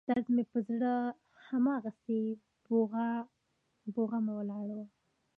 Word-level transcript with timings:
درد 0.09 0.25
مې 0.35 0.43
پر 0.51 0.59
زړه 0.67 0.93
هماغسې 1.47 2.21
بوغمه 3.95 4.33
ولاړ 4.37 4.67
و. 4.77 4.79